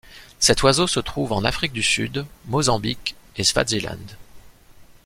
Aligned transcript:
Cet 0.39 0.63
oiseau 0.63 0.87
se 0.87 0.99
trouve 0.99 1.31
en 1.31 1.43
Afrique 1.45 1.73
du 1.73 1.83
Sud, 1.83 2.25
Mozambique 2.47 3.15
et 3.35 3.43
Swaziland. 3.43 3.99